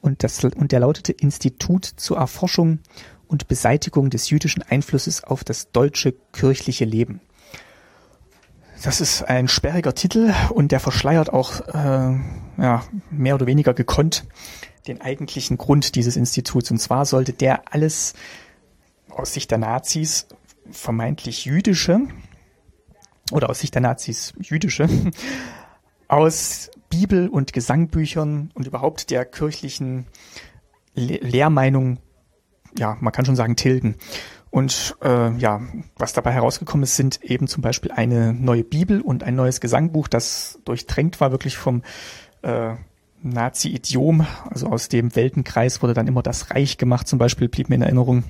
Und, 0.00 0.22
das, 0.22 0.44
und 0.44 0.72
der 0.72 0.80
lautete 0.80 1.12
Institut 1.12 1.84
zur 1.84 2.18
Erforschung 2.18 2.80
und 3.26 3.48
Beseitigung 3.48 4.10
des 4.10 4.30
jüdischen 4.30 4.62
Einflusses 4.62 5.24
auf 5.24 5.44
das 5.44 5.70
deutsche 5.70 6.14
kirchliche 6.32 6.84
Leben. 6.84 7.20
Das 8.82 9.00
ist 9.00 9.22
ein 9.22 9.48
sperriger 9.48 9.94
Titel 9.94 10.32
und 10.50 10.70
der 10.70 10.78
verschleiert 10.78 11.32
auch 11.32 11.60
äh, 11.66 12.16
ja, 12.58 12.84
mehr 13.10 13.34
oder 13.34 13.46
weniger 13.46 13.74
gekonnt 13.74 14.24
den 14.86 15.00
eigentlichen 15.00 15.58
Grund 15.58 15.94
dieses 15.96 16.16
Instituts. 16.16 16.70
Und 16.70 16.78
zwar 16.78 17.04
sollte 17.04 17.32
der 17.32 17.72
alles 17.72 18.14
aus 19.18 19.32
Sicht 19.32 19.50
der 19.50 19.58
Nazis 19.58 20.26
vermeintlich 20.70 21.44
jüdische 21.44 22.00
oder 23.32 23.50
aus 23.50 23.60
Sicht 23.60 23.74
der 23.74 23.82
Nazis 23.82 24.32
jüdische 24.40 24.88
aus 26.08 26.70
Bibel- 26.88 27.28
und 27.28 27.52
Gesangbüchern 27.52 28.50
und 28.54 28.66
überhaupt 28.66 29.10
der 29.10 29.24
kirchlichen 29.24 30.06
Le 30.94 31.18
Lehrmeinung, 31.18 31.98
ja, 32.76 32.96
man 33.00 33.12
kann 33.12 33.24
schon 33.24 33.36
sagen, 33.36 33.56
tilgen. 33.56 33.96
Und 34.50 34.96
äh, 35.02 35.36
ja, 35.36 35.60
was 35.96 36.14
dabei 36.14 36.32
herausgekommen 36.32 36.84
ist, 36.84 36.96
sind 36.96 37.22
eben 37.22 37.46
zum 37.46 37.62
Beispiel 37.62 37.92
eine 37.92 38.32
neue 38.32 38.64
Bibel 38.64 39.02
und 39.02 39.22
ein 39.22 39.36
neues 39.36 39.60
Gesangbuch, 39.60 40.08
das 40.08 40.58
durchtränkt 40.64 41.20
war 41.20 41.30
wirklich 41.30 41.58
vom 41.58 41.82
äh, 42.42 42.74
Nazi-Idiom. 43.22 44.26
Also 44.50 44.68
aus 44.68 44.88
dem 44.88 45.14
Weltenkreis 45.14 45.82
wurde 45.82 45.94
dann 45.94 46.06
immer 46.06 46.22
das 46.22 46.50
Reich 46.50 46.78
gemacht, 46.78 47.06
zum 47.06 47.18
Beispiel 47.18 47.48
blieb 47.48 47.68
mir 47.68 47.76
in 47.76 47.82
Erinnerung. 47.82 48.24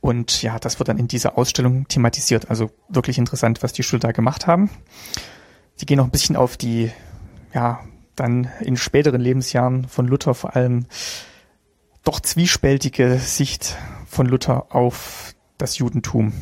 Und 0.00 0.42
ja, 0.42 0.58
das 0.58 0.78
wird 0.78 0.88
dann 0.88 0.98
in 0.98 1.08
dieser 1.08 1.36
Ausstellung 1.36 1.86
thematisiert. 1.88 2.48
Also 2.48 2.70
wirklich 2.88 3.18
interessant, 3.18 3.62
was 3.62 3.72
die 3.72 3.82
Schüler 3.82 4.00
da 4.00 4.12
gemacht 4.12 4.46
haben. 4.46 4.70
Sie 5.76 5.86
gehen 5.86 5.98
noch 5.98 6.06
ein 6.06 6.10
bisschen 6.10 6.36
auf 6.36 6.56
die, 6.56 6.90
ja, 7.52 7.80
dann 8.16 8.48
in 8.60 8.76
späteren 8.76 9.20
Lebensjahren 9.20 9.88
von 9.88 10.06
Luther 10.06 10.34
vor 10.34 10.56
allem 10.56 10.86
doch 12.04 12.20
zwiespältige 12.20 13.18
Sicht 13.18 13.76
von 14.06 14.26
Luther 14.26 14.74
auf 14.74 15.34
das 15.58 15.78
Judentum. 15.78 16.32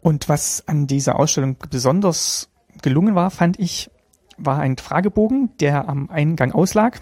Und 0.00 0.28
was 0.28 0.66
an 0.66 0.86
dieser 0.86 1.18
Ausstellung 1.18 1.56
besonders 1.70 2.50
gelungen 2.82 3.14
war, 3.14 3.30
fand 3.30 3.58
ich, 3.58 3.90
war 4.36 4.60
ein 4.60 4.76
Fragebogen, 4.76 5.50
der 5.58 5.88
am 5.88 6.10
Eingang 6.10 6.52
auslag 6.52 7.00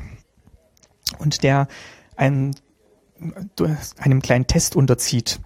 und 1.19 1.43
der 1.43 1.69
einen 2.17 2.57
einem 3.99 4.23
kleinen 4.23 4.47
Test 4.47 4.77
unterzieht. 4.77 5.41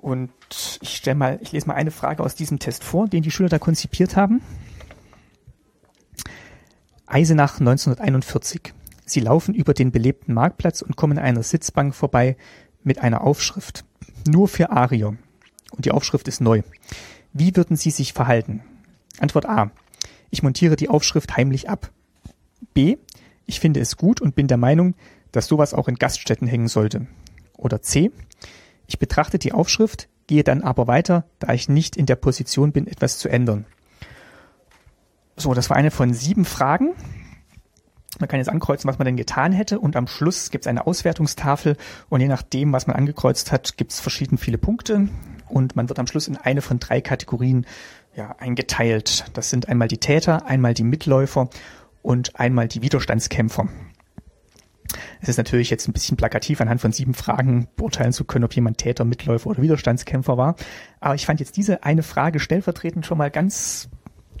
Und 0.00 0.30
ich 0.80 0.96
stelle 0.96 1.14
mal, 1.14 1.38
ich 1.42 1.52
lese 1.52 1.66
mal 1.68 1.74
eine 1.74 1.90
Frage 1.90 2.22
aus 2.22 2.34
diesem 2.34 2.58
Test 2.58 2.82
vor, 2.84 3.08
den 3.08 3.22
die 3.22 3.30
Schüler 3.30 3.48
da 3.48 3.58
konzipiert 3.58 4.16
haben. 4.16 4.42
Eisenach 7.06 7.60
1941. 7.60 8.72
Sie 9.04 9.20
laufen 9.20 9.54
über 9.54 9.74
den 9.74 9.92
belebten 9.92 10.34
Marktplatz 10.34 10.82
und 10.82 10.96
kommen 10.96 11.18
einer 11.18 11.42
Sitzbank 11.42 11.94
vorbei, 11.94 12.36
mit 12.82 12.98
einer 12.98 13.22
Aufschrift. 13.22 13.84
Nur 14.26 14.48
für 14.48 14.70
Arier. 14.70 15.16
Und 15.70 15.84
die 15.84 15.92
Aufschrift 15.92 16.28
ist 16.28 16.40
neu. 16.40 16.62
Wie 17.32 17.54
würden 17.56 17.76
Sie 17.76 17.90
sich 17.90 18.12
verhalten? 18.12 18.62
Antwort 19.18 19.46
A. 19.46 19.70
Ich 20.30 20.42
montiere 20.42 20.76
die 20.76 20.88
Aufschrift 20.88 21.36
heimlich 21.36 21.68
ab. 21.68 21.90
B. 22.74 22.96
Ich 23.46 23.60
finde 23.60 23.80
es 23.80 23.96
gut 23.96 24.20
und 24.20 24.34
bin 24.34 24.48
der 24.48 24.56
Meinung, 24.56 24.94
dass 25.32 25.46
sowas 25.46 25.74
auch 25.74 25.88
in 25.88 25.96
Gaststätten 25.96 26.46
hängen 26.46 26.68
sollte. 26.68 27.06
Oder 27.56 27.82
C. 27.82 28.10
Ich 28.86 28.98
betrachte 28.98 29.38
die 29.38 29.52
Aufschrift, 29.52 30.08
gehe 30.26 30.44
dann 30.44 30.62
aber 30.62 30.86
weiter, 30.86 31.24
da 31.38 31.52
ich 31.52 31.68
nicht 31.68 31.96
in 31.96 32.06
der 32.06 32.16
Position 32.16 32.72
bin, 32.72 32.86
etwas 32.86 33.18
zu 33.18 33.28
ändern. 33.28 33.66
So, 35.36 35.54
das 35.54 35.70
war 35.70 35.76
eine 35.76 35.90
von 35.90 36.12
sieben 36.14 36.44
Fragen. 36.44 36.92
Man 38.18 38.28
kann 38.28 38.38
jetzt 38.38 38.50
ankreuzen, 38.50 38.88
was 38.88 38.98
man 38.98 39.06
denn 39.06 39.16
getan 39.16 39.52
hätte 39.52 39.80
und 39.80 39.96
am 39.96 40.06
Schluss 40.06 40.50
gibt 40.50 40.64
es 40.64 40.68
eine 40.68 40.86
Auswertungstafel 40.86 41.76
und 42.10 42.20
je 42.20 42.28
nachdem, 42.28 42.72
was 42.72 42.86
man 42.86 42.94
angekreuzt 42.94 43.50
hat, 43.50 43.78
gibt 43.78 43.92
es 43.92 44.00
verschieden 44.00 44.36
viele 44.36 44.58
Punkte 44.58 45.08
und 45.48 45.76
man 45.76 45.88
wird 45.88 45.98
am 45.98 46.06
Schluss 46.06 46.28
in 46.28 46.36
eine 46.36 46.60
von 46.60 46.78
drei 46.78 47.00
Kategorien 47.00 47.66
ja, 48.14 48.36
eingeteilt. 48.38 49.24
Das 49.32 49.48
sind 49.48 49.68
einmal 49.68 49.88
die 49.88 49.98
Täter, 49.98 50.46
einmal 50.46 50.74
die 50.74 50.84
Mitläufer 50.84 51.48
und 52.02 52.38
einmal 52.38 52.68
die 52.68 52.82
Widerstandskämpfer. 52.82 53.68
Es 55.20 55.28
ist 55.28 55.36
natürlich 55.36 55.70
jetzt 55.70 55.88
ein 55.88 55.92
bisschen 55.92 56.16
plakativ, 56.16 56.60
anhand 56.60 56.80
von 56.80 56.92
sieben 56.92 57.14
Fragen 57.14 57.68
beurteilen 57.76 58.12
zu 58.12 58.24
können, 58.24 58.44
ob 58.44 58.54
jemand 58.54 58.78
Täter, 58.78 59.04
Mitläufer 59.04 59.48
oder 59.48 59.62
Widerstandskämpfer 59.62 60.36
war. 60.36 60.56
Aber 61.00 61.14
ich 61.14 61.26
fand 61.26 61.40
jetzt 61.40 61.56
diese 61.56 61.84
eine 61.84 62.02
Frage 62.02 62.40
stellvertretend 62.40 63.06
schon 63.06 63.18
mal 63.18 63.30
ganz, 63.30 63.88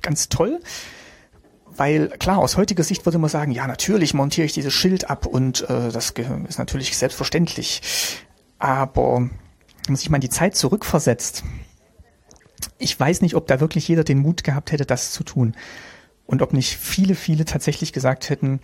ganz 0.02 0.28
toll. 0.28 0.60
Weil 1.74 2.08
klar, 2.08 2.38
aus 2.38 2.56
heutiger 2.56 2.82
Sicht 2.82 3.06
würde 3.06 3.18
man 3.18 3.30
sagen, 3.30 3.52
ja, 3.52 3.66
natürlich 3.66 4.12
montiere 4.12 4.44
ich 4.44 4.52
dieses 4.52 4.74
Schild 4.74 5.08
ab 5.08 5.24
und 5.24 5.62
äh, 5.70 5.90
das 5.90 6.12
ist 6.48 6.58
natürlich 6.58 6.96
selbstverständlich. 6.96 7.80
Aber 8.58 9.20
wenn 9.20 9.30
man 9.88 9.96
sich 9.96 10.10
mal 10.10 10.18
in 10.18 10.22
die 10.22 10.28
Zeit 10.28 10.54
zurückversetzt, 10.54 11.44
ich 12.78 12.98
weiß 12.98 13.22
nicht, 13.22 13.34
ob 13.34 13.46
da 13.46 13.60
wirklich 13.60 13.88
jeder 13.88 14.04
den 14.04 14.18
Mut 14.18 14.44
gehabt 14.44 14.72
hätte, 14.72 14.84
das 14.84 15.12
zu 15.12 15.24
tun. 15.24 15.54
Und 16.26 16.42
ob 16.42 16.52
nicht 16.52 16.76
viele, 16.76 17.14
viele 17.14 17.44
tatsächlich 17.44 17.92
gesagt 17.92 18.28
hätten, 18.28 18.60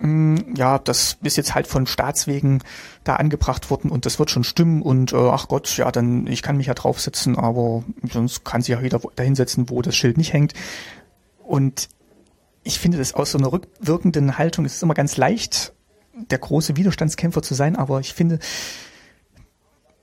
ja, 0.00 0.78
das 0.78 1.18
ist 1.22 1.36
jetzt 1.36 1.54
halt 1.56 1.66
von 1.66 1.86
Staatswegen 1.86 2.62
da 3.02 3.16
angebracht 3.16 3.68
worden 3.70 3.90
und 3.90 4.06
das 4.06 4.20
wird 4.20 4.30
schon 4.30 4.44
stimmen 4.44 4.80
und 4.80 5.12
äh, 5.12 5.16
ach 5.16 5.48
Gott, 5.48 5.76
ja, 5.76 5.90
dann 5.90 6.26
ich 6.28 6.42
kann 6.42 6.56
mich 6.56 6.68
ja 6.68 6.74
draufsetzen, 6.74 7.36
aber 7.36 7.82
sonst 8.08 8.44
kann 8.44 8.62
sich 8.62 8.74
ja 8.74 8.80
jeder 8.80 9.00
dahinsetzen, 9.16 9.70
wo 9.70 9.82
das 9.82 9.96
Schild 9.96 10.16
nicht 10.16 10.32
hängt. 10.32 10.52
Und 11.42 11.88
ich 12.62 12.78
finde 12.78 12.98
das 12.98 13.14
aus 13.14 13.32
so 13.32 13.38
einer 13.38 13.50
rückwirkenden 13.50 14.38
Haltung, 14.38 14.64
es 14.64 14.76
ist 14.76 14.82
immer 14.82 14.94
ganz 14.94 15.16
leicht, 15.16 15.72
der 16.14 16.38
große 16.38 16.76
Widerstandskämpfer 16.76 17.42
zu 17.42 17.54
sein, 17.54 17.74
aber 17.74 17.98
ich 17.98 18.14
finde, 18.14 18.38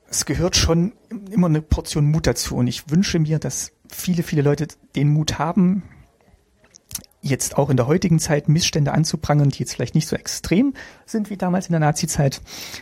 es 0.09 0.25
gehört 0.25 0.57
schon 0.57 0.93
immer 1.31 1.47
eine 1.47 1.61
Portion 1.61 2.11
Mut 2.11 2.27
dazu 2.27 2.55
und 2.57 2.67
ich 2.67 2.89
wünsche 2.89 3.19
mir, 3.19 3.39
dass 3.39 3.71
viele, 3.89 4.23
viele 4.23 4.41
Leute 4.41 4.67
den 4.95 5.09
Mut 5.09 5.39
haben, 5.39 5.83
jetzt 7.25 7.57
auch 7.57 7.69
in 7.69 7.77
der 7.77 7.87
heutigen 7.87 8.19
Zeit 8.19 8.47
Missstände 8.47 8.93
anzuprangern, 8.93 9.49
die 9.49 9.59
jetzt 9.59 9.73
vielleicht 9.73 9.95
nicht 9.95 10.07
so 10.07 10.15
extrem 10.15 10.73
sind 11.05 11.29
wie 11.29 11.37
damals 11.37 11.67
in 11.67 11.73
der 11.73 11.79
Nazi-Zeit, 11.79 12.41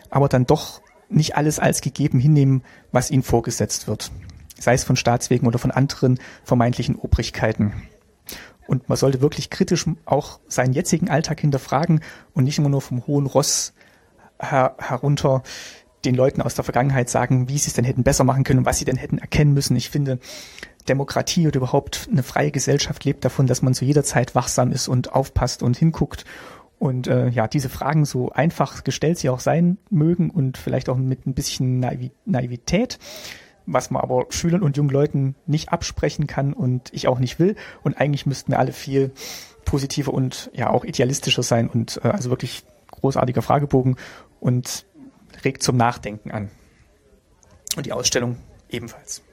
aber 0.09 0.27
dann 0.27 0.45
doch 0.45 0.81
nicht 1.09 1.37
alles 1.37 1.59
als 1.59 1.81
gegeben 1.81 2.19
hinnehmen, 2.19 2.63
was 2.91 3.09
ihnen 3.09 3.23
vorgesetzt 3.23 3.87
wird. 3.87 4.11
Sei 4.59 4.73
es 4.73 4.83
von 4.83 4.95
Staatswegen 4.95 5.47
oder 5.47 5.59
von 5.59 5.71
anderen 5.71 6.19
vermeintlichen 6.43 6.95
Obrigkeiten. 6.95 7.73
Und 8.67 8.89
man 8.89 8.97
sollte 8.97 9.21
wirklich 9.21 9.49
kritisch 9.49 9.85
auch 10.05 10.39
seinen 10.47 10.73
jetzigen 10.73 11.09
Alltag 11.09 11.39
hinterfragen 11.39 12.01
und 12.33 12.43
nicht 12.43 12.57
immer 12.57 12.69
nur 12.69 12.81
vom 12.81 13.07
hohen 13.07 13.25
Ross 13.25 13.73
her 14.39 14.75
herunter 14.77 15.43
den 16.05 16.15
Leuten 16.15 16.41
aus 16.41 16.55
der 16.55 16.65
Vergangenheit 16.65 17.09
sagen, 17.09 17.47
wie 17.47 17.57
sie 17.57 17.69
es 17.69 17.73
denn 17.73 17.85
hätten 17.85 18.03
besser 18.03 18.25
machen 18.25 18.43
können 18.43 18.59
und 18.59 18.65
was 18.65 18.77
sie 18.77 18.85
denn 18.85 18.97
hätten 18.97 19.19
erkennen 19.19 19.53
müssen. 19.53 19.75
Ich 19.77 19.89
finde, 19.89 20.19
Demokratie 20.85 21.47
oder 21.47 21.57
überhaupt 21.57 22.07
eine 22.11 22.23
freie 22.23 22.51
Gesellschaft 22.51 23.03
lebt 23.05 23.25
davon, 23.25 23.47
dass 23.47 23.61
man 23.61 23.73
zu 23.73 23.85
jeder 23.85 24.03
Zeit 24.03 24.35
wachsam 24.35 24.71
ist 24.71 24.87
und 24.87 25.13
aufpasst 25.13 25.63
und 25.63 25.77
hinguckt. 25.77 26.25
Und 26.79 27.07
äh, 27.07 27.29
ja, 27.29 27.47
diese 27.47 27.69
Fragen, 27.69 28.03
so 28.03 28.31
einfach 28.31 28.83
gestellt 28.83 29.17
sie 29.17 29.29
auch 29.29 29.39
sein 29.39 29.77
mögen 29.89 30.29
und 30.29 30.57
vielleicht 30.57 30.89
auch 30.89 30.97
mit 30.97 31.25
ein 31.25 31.33
bisschen 31.33 31.79
Naiv 31.79 32.11
Naivität, 32.25 32.99
was 33.65 33.89
man 33.89 34.01
aber 34.01 34.25
Schülern 34.29 34.61
und 34.63 34.75
jungen 34.75 34.89
Leuten 34.89 35.35
nicht 35.45 35.69
absprechen 35.69 36.27
kann 36.27 36.51
und 36.51 36.91
ich 36.91 37.07
auch 37.07 37.19
nicht 37.19 37.39
will. 37.39 37.55
Und 37.83 37.97
eigentlich 37.97 38.25
müssten 38.25 38.51
wir 38.51 38.59
alle 38.59 38.73
viel 38.73 39.11
positiver 39.63 40.13
und 40.13 40.51
ja 40.53 40.69
auch 40.69 40.83
idealistischer 40.83 41.43
sein 41.43 41.69
und 41.69 42.01
äh, 42.03 42.09
also 42.09 42.29
wirklich 42.29 42.65
großartiger 42.91 43.41
Fragebogen 43.41 43.95
und 44.41 44.85
regt 45.45 45.63
zum 45.63 45.77
Nachdenken 45.77 46.31
an. 46.31 46.49
Und 47.77 47.85
die 47.85 47.93
Ausstellung 47.93 48.37
ebenfalls. 48.69 49.23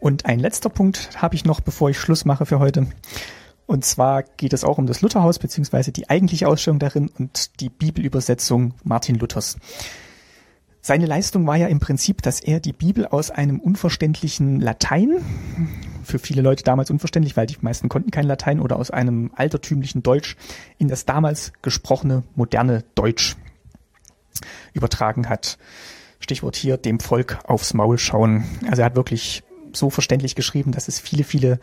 Und 0.00 0.26
ein 0.26 0.38
letzter 0.38 0.68
Punkt 0.68 1.10
habe 1.20 1.34
ich 1.34 1.44
noch, 1.44 1.60
bevor 1.60 1.90
ich 1.90 1.98
Schluss 1.98 2.24
mache 2.24 2.46
für 2.46 2.58
heute. 2.58 2.86
Und 3.66 3.84
zwar 3.84 4.22
geht 4.22 4.52
es 4.52 4.64
auch 4.64 4.78
um 4.78 4.86
das 4.86 5.02
Lutherhaus, 5.02 5.38
beziehungsweise 5.38 5.92
die 5.92 6.08
eigentliche 6.08 6.48
Ausstellung 6.48 6.78
darin 6.78 7.10
und 7.18 7.60
die 7.60 7.68
Bibelübersetzung 7.68 8.74
Martin 8.84 9.16
Luthers. 9.16 9.56
Seine 10.80 11.06
Leistung 11.06 11.46
war 11.46 11.56
ja 11.56 11.66
im 11.66 11.80
Prinzip, 11.80 12.22
dass 12.22 12.40
er 12.40 12.60
die 12.60 12.72
Bibel 12.72 13.06
aus 13.06 13.30
einem 13.30 13.60
unverständlichen 13.60 14.60
Latein, 14.60 15.18
für 16.02 16.18
viele 16.18 16.40
Leute 16.40 16.64
damals 16.64 16.90
unverständlich, 16.90 17.36
weil 17.36 17.46
die 17.46 17.58
meisten 17.60 17.90
konnten 17.90 18.10
kein 18.10 18.24
Latein, 18.24 18.60
oder 18.60 18.76
aus 18.76 18.90
einem 18.90 19.30
altertümlichen 19.36 20.02
Deutsch 20.02 20.36
in 20.78 20.88
das 20.88 21.04
damals 21.04 21.52
gesprochene 21.60 22.22
moderne 22.36 22.84
Deutsch 22.94 23.36
übertragen 24.72 25.28
hat. 25.28 25.58
Stichwort 26.20 26.56
hier, 26.56 26.78
dem 26.78 27.00
Volk 27.00 27.38
aufs 27.44 27.74
Maul 27.74 27.98
schauen. 27.98 28.44
Also 28.70 28.80
er 28.80 28.86
hat 28.86 28.96
wirklich 28.96 29.42
so 29.72 29.90
verständlich 29.90 30.34
geschrieben, 30.34 30.72
dass 30.72 30.88
es 30.88 30.98
viele, 30.98 31.24
viele 31.24 31.60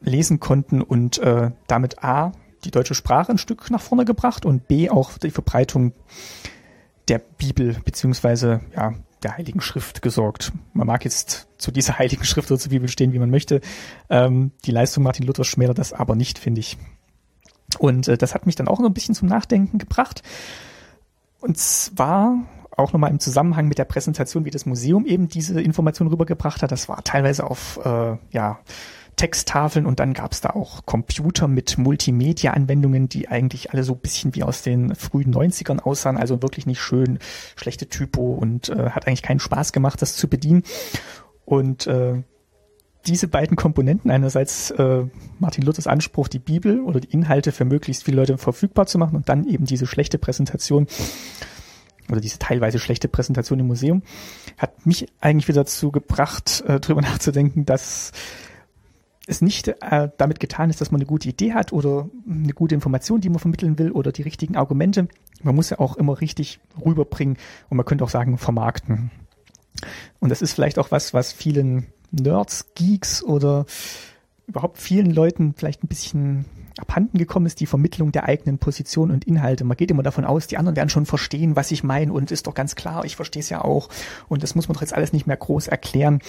lesen 0.00 0.40
konnten 0.40 0.82
und 0.82 1.18
äh, 1.18 1.50
damit 1.66 2.02
A, 2.04 2.32
die 2.64 2.70
deutsche 2.70 2.94
Sprache 2.94 3.32
ein 3.32 3.38
Stück 3.38 3.70
nach 3.70 3.80
vorne 3.80 4.04
gebracht 4.04 4.44
und 4.44 4.68
B, 4.68 4.90
auch 4.90 5.18
die 5.18 5.30
Verbreitung 5.30 5.92
der 7.08 7.18
Bibel 7.18 7.76
beziehungsweise 7.84 8.60
ja, 8.74 8.94
der 9.22 9.36
Heiligen 9.36 9.60
Schrift 9.60 10.02
gesorgt. 10.02 10.52
Man 10.72 10.86
mag 10.86 11.04
jetzt 11.04 11.48
zu 11.58 11.70
dieser 11.70 11.98
Heiligen 11.98 12.24
Schrift 12.24 12.50
oder 12.50 12.60
zur 12.60 12.70
Bibel 12.70 12.88
stehen, 12.88 13.12
wie 13.12 13.18
man 13.18 13.30
möchte. 13.30 13.60
Ähm, 14.10 14.52
die 14.64 14.72
Leistung 14.72 15.04
Martin 15.04 15.26
Luthers 15.26 15.46
schmälert 15.46 15.78
das 15.78 15.92
aber 15.92 16.14
nicht, 16.14 16.38
finde 16.38 16.60
ich. 16.60 16.76
Und 17.78 18.08
äh, 18.08 18.18
das 18.18 18.34
hat 18.34 18.46
mich 18.46 18.54
dann 18.54 18.68
auch 18.68 18.78
noch 18.78 18.86
ein 18.86 18.94
bisschen 18.94 19.14
zum 19.14 19.28
Nachdenken 19.28 19.78
gebracht. 19.78 20.22
Und 21.40 21.58
zwar 21.58 22.38
auch 22.76 22.92
nochmal 22.92 23.10
im 23.10 23.20
Zusammenhang 23.20 23.68
mit 23.68 23.78
der 23.78 23.84
Präsentation, 23.84 24.44
wie 24.44 24.50
das 24.50 24.66
Museum 24.66 25.06
eben 25.06 25.28
diese 25.28 25.60
Information 25.60 26.08
rübergebracht 26.08 26.62
hat. 26.62 26.72
Das 26.72 26.88
war 26.88 27.02
teilweise 27.02 27.44
auf 27.44 27.80
äh, 27.84 28.16
ja, 28.30 28.58
Texttafeln 29.16 29.86
und 29.86 29.98
dann 29.98 30.12
gab 30.12 30.32
es 30.32 30.42
da 30.42 30.50
auch 30.50 30.84
Computer 30.84 31.48
mit 31.48 31.78
Multimedia-Anwendungen, 31.78 33.08
die 33.08 33.28
eigentlich 33.28 33.72
alle 33.72 33.82
so 33.82 33.94
ein 33.94 33.98
bisschen 33.98 34.34
wie 34.34 34.42
aus 34.42 34.62
den 34.62 34.94
frühen 34.94 35.34
90ern 35.34 35.80
aussahen, 35.80 36.18
also 36.18 36.42
wirklich 36.42 36.66
nicht 36.66 36.80
schön, 36.80 37.18
schlechte 37.56 37.88
Typo 37.88 38.34
und 38.34 38.68
äh, 38.68 38.90
hat 38.90 39.06
eigentlich 39.06 39.22
keinen 39.22 39.40
Spaß 39.40 39.72
gemacht, 39.72 40.02
das 40.02 40.16
zu 40.16 40.28
bedienen. 40.28 40.62
Und 41.46 41.86
äh, 41.86 42.22
diese 43.06 43.28
beiden 43.28 43.56
Komponenten, 43.56 44.10
einerseits 44.10 44.70
äh, 44.72 45.04
Martin 45.38 45.64
Luthers 45.64 45.86
Anspruch, 45.86 46.28
die 46.28 46.38
Bibel 46.38 46.80
oder 46.80 47.00
die 47.00 47.10
Inhalte 47.10 47.52
für 47.52 47.64
möglichst 47.64 48.04
viele 48.04 48.18
Leute 48.18 48.36
verfügbar 48.36 48.86
zu 48.86 48.98
machen 48.98 49.16
und 49.16 49.30
dann 49.30 49.46
eben 49.46 49.64
diese 49.64 49.86
schlechte 49.86 50.18
Präsentation, 50.18 50.88
oder 52.10 52.20
diese 52.20 52.38
teilweise 52.38 52.78
schlechte 52.78 53.08
Präsentation 53.08 53.60
im 53.60 53.66
Museum, 53.66 54.02
hat 54.58 54.86
mich 54.86 55.06
eigentlich 55.20 55.48
wieder 55.48 55.62
dazu 55.62 55.90
gebracht, 55.90 56.62
äh, 56.66 56.80
darüber 56.80 57.00
nachzudenken, 57.02 57.64
dass 57.64 58.12
es 59.26 59.42
nicht 59.42 59.68
äh, 59.68 60.08
damit 60.16 60.38
getan 60.38 60.70
ist, 60.70 60.80
dass 60.80 60.92
man 60.92 61.00
eine 61.00 61.06
gute 61.06 61.28
Idee 61.28 61.52
hat 61.52 61.72
oder 61.72 62.08
eine 62.28 62.52
gute 62.52 62.74
Information, 62.74 63.20
die 63.20 63.28
man 63.28 63.40
vermitteln 63.40 63.78
will 63.78 63.90
oder 63.90 64.12
die 64.12 64.22
richtigen 64.22 64.56
Argumente. 64.56 65.08
Man 65.42 65.56
muss 65.56 65.70
ja 65.70 65.80
auch 65.80 65.96
immer 65.96 66.20
richtig 66.20 66.60
rüberbringen 66.84 67.36
und 67.68 67.76
man 67.76 67.84
könnte 67.84 68.04
auch 68.04 68.08
sagen, 68.08 68.38
vermarkten. 68.38 69.10
Und 70.20 70.28
das 70.30 70.42
ist 70.42 70.52
vielleicht 70.52 70.78
auch 70.78 70.90
was, 70.90 71.12
was 71.12 71.32
vielen 71.32 71.86
Nerds, 72.12 72.72
Geeks 72.74 73.22
oder 73.22 73.66
überhaupt 74.46 74.78
vielen 74.78 75.10
Leuten 75.10 75.54
vielleicht 75.56 75.82
ein 75.82 75.88
bisschen 75.88 76.44
abhanden 76.78 77.18
gekommen 77.18 77.46
ist, 77.46 77.60
die 77.60 77.66
Vermittlung 77.66 78.12
der 78.12 78.24
eigenen 78.24 78.58
Position 78.58 79.10
und 79.10 79.24
Inhalte. 79.24 79.64
Man 79.64 79.76
geht 79.76 79.90
immer 79.90 80.02
davon 80.02 80.24
aus, 80.24 80.46
die 80.46 80.58
anderen 80.58 80.76
werden 80.76 80.90
schon 80.90 81.06
verstehen, 81.06 81.56
was 81.56 81.70
ich 81.70 81.82
meine 81.82 82.12
und 82.12 82.30
ist 82.30 82.46
doch 82.46 82.54
ganz 82.54 82.74
klar, 82.74 83.04
ich 83.04 83.16
verstehe 83.16 83.40
es 83.40 83.48
ja 83.48 83.62
auch 83.62 83.88
und 84.28 84.42
das 84.42 84.54
muss 84.54 84.68
man 84.68 84.74
doch 84.74 84.82
jetzt 84.82 84.94
alles 84.94 85.12
nicht 85.12 85.26
mehr 85.26 85.36
groß 85.36 85.68
erklären. 85.68 86.20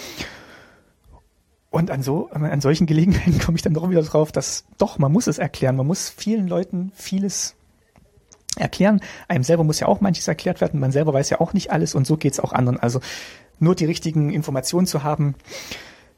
Und 1.70 1.92
an 1.92 2.02
so, 2.02 2.30
an 2.32 2.62
solchen 2.62 2.88
Gelegenheiten 2.88 3.40
komme 3.46 3.58
ich 3.58 3.62
dann 3.62 3.74
doch 3.74 3.90
wieder 3.90 4.02
drauf, 4.02 4.32
dass 4.32 4.66
doch, 4.78 5.00
man 5.00 5.12
muss 5.12 5.28
es 5.28 5.38
erklären. 5.38 5.76
Man 5.76 5.86
muss 5.86 6.10
vielen 6.10 6.48
Leuten 6.48 6.92
vieles 6.96 7.56
erklären. 8.58 9.02
Einem 9.28 9.44
selber 9.44 9.64
muss 9.64 9.80
ja 9.80 9.88
auch 9.88 10.02
manches 10.02 10.28
erklärt 10.28 10.62
werden. 10.62 10.80
Man 10.80 10.92
selber 10.92 11.14
weiß 11.14 11.30
ja 11.30 11.42
auch 11.42 11.54
nicht 11.54 11.72
alles 11.72 11.94
und 11.94 12.08
so 12.08 12.18
geht 12.18 12.34
es 12.34 12.40
auch 12.40 12.54
anderen. 12.54 12.80
Also 12.80 13.02
nur 13.60 13.76
die 13.76 13.86
richtigen 13.86 14.32
Informationen 14.32 14.88
zu 14.88 15.04
haben, 15.04 15.36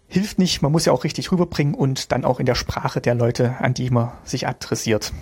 hilft 0.09 0.39
nicht. 0.39 0.61
Man 0.61 0.71
muss 0.71 0.85
ja 0.85 0.91
auch 0.91 1.03
richtig 1.03 1.31
rüberbringen 1.31 1.73
und 1.73 2.11
dann 2.11 2.25
auch 2.25 2.39
in 2.39 2.45
der 2.45 2.55
Sprache 2.55 2.99
der 2.99 3.15
Leute, 3.15 3.55
an 3.59 3.73
die 3.73 3.89
man 3.89 4.11
sich 4.25 4.47
adressiert. 4.47 5.13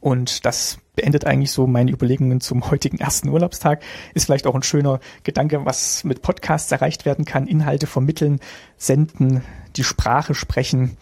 Und 0.00 0.44
das 0.44 0.78
beendet 0.96 1.24
eigentlich 1.24 1.50
so 1.50 1.66
meine 1.66 1.90
Überlegungen 1.90 2.40
zum 2.40 2.70
heutigen 2.70 2.98
ersten 2.98 3.28
Urlaubstag. 3.28 3.82
Ist 4.14 4.26
vielleicht 4.26 4.46
auch 4.46 4.54
ein 4.54 4.62
schöner 4.62 5.00
Gedanke, 5.22 5.64
was 5.64 6.04
mit 6.04 6.22
Podcasts 6.22 6.70
erreicht 6.70 7.04
werden 7.04 7.24
kann. 7.24 7.46
Inhalte 7.46 7.86
vermitteln, 7.86 8.40
senden, 8.76 9.42
die 9.76 9.84
Sprache 9.84 10.34
sprechen, 10.34 10.96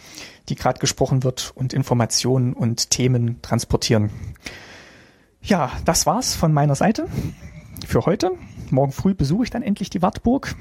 die 0.49 0.55
gerade 0.55 0.79
gesprochen 0.79 1.25
wird 1.25 1.53
und 1.55 1.73
Informationen 1.73 2.53
und 2.53 2.91
Themen 2.91 3.41
transportieren. 3.43 4.11
Ja, 5.43 5.73
das 5.85 6.07
war's 6.07 6.35
von 6.35 6.53
meiner 6.53 6.75
Seite 6.75 7.07
für 7.87 8.07
heute. 8.07 8.33
Morgen 8.71 8.93
früh 8.93 9.15
besuche 9.15 9.45
ich 9.45 9.51
dann 9.51 9.63
endlich 9.63 9.91
die 9.91 10.03
Wartburg. 10.03 10.55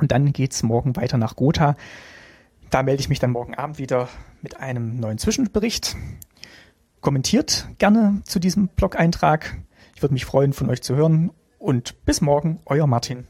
Und 0.00 0.12
dann 0.12 0.32
geht's 0.32 0.62
morgen 0.62 0.96
weiter 0.96 1.18
nach 1.18 1.36
Gotha. 1.36 1.76
Da 2.70 2.82
melde 2.82 3.00
ich 3.00 3.08
mich 3.08 3.18
dann 3.18 3.32
morgen 3.32 3.54
Abend 3.54 3.78
wieder 3.78 4.08
mit 4.42 4.58
einem 4.58 4.98
neuen 4.98 5.18
Zwischenbericht. 5.18 5.96
Kommentiert 7.00 7.68
gerne 7.78 8.22
zu 8.24 8.38
diesem 8.38 8.68
Blog-Eintrag. 8.68 9.58
Ich 9.94 10.02
würde 10.02 10.14
mich 10.14 10.24
freuen, 10.24 10.52
von 10.52 10.70
euch 10.70 10.82
zu 10.82 10.96
hören. 10.96 11.32
Und 11.58 12.04
bis 12.06 12.20
morgen, 12.20 12.60
euer 12.64 12.86
Martin. 12.86 13.26